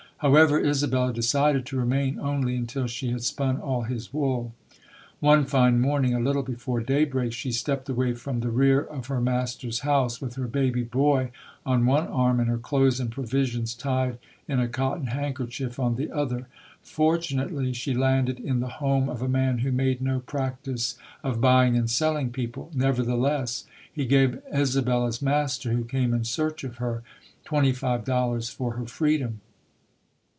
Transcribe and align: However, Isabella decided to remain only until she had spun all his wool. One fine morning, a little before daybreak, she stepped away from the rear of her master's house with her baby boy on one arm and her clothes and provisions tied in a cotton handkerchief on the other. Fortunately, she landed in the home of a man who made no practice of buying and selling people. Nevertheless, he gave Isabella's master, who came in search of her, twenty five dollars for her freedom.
However, 0.21 0.59
Isabella 0.63 1.11
decided 1.11 1.65
to 1.65 1.77
remain 1.79 2.19
only 2.19 2.55
until 2.55 2.85
she 2.85 3.09
had 3.09 3.23
spun 3.23 3.57
all 3.59 3.81
his 3.81 4.13
wool. 4.13 4.53
One 5.19 5.45
fine 5.45 5.81
morning, 5.81 6.13
a 6.13 6.19
little 6.19 6.43
before 6.43 6.79
daybreak, 6.79 7.33
she 7.33 7.51
stepped 7.51 7.89
away 7.89 8.13
from 8.13 8.41
the 8.41 8.51
rear 8.51 8.81
of 8.83 9.07
her 9.07 9.19
master's 9.19 9.79
house 9.79 10.21
with 10.21 10.35
her 10.35 10.45
baby 10.47 10.83
boy 10.83 11.31
on 11.65 11.87
one 11.87 12.05
arm 12.05 12.39
and 12.39 12.47
her 12.49 12.59
clothes 12.59 12.99
and 12.99 13.09
provisions 13.09 13.73
tied 13.73 14.19
in 14.47 14.59
a 14.59 14.67
cotton 14.67 15.07
handkerchief 15.07 15.79
on 15.79 15.95
the 15.95 16.11
other. 16.11 16.45
Fortunately, 16.83 17.73
she 17.73 17.95
landed 17.95 18.39
in 18.39 18.59
the 18.59 18.67
home 18.77 19.09
of 19.09 19.23
a 19.23 19.27
man 19.27 19.57
who 19.57 19.71
made 19.71 20.03
no 20.03 20.19
practice 20.19 20.99
of 21.23 21.41
buying 21.41 21.75
and 21.75 21.89
selling 21.89 22.29
people. 22.31 22.69
Nevertheless, 22.75 23.63
he 23.91 24.05
gave 24.05 24.39
Isabella's 24.55 25.19
master, 25.19 25.71
who 25.73 25.83
came 25.83 26.13
in 26.13 26.25
search 26.25 26.63
of 26.63 26.75
her, 26.77 27.01
twenty 27.43 27.71
five 27.71 28.03
dollars 28.05 28.51
for 28.51 28.73
her 28.73 28.85
freedom. 28.85 29.41